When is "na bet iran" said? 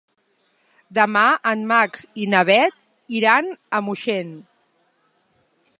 2.33-3.53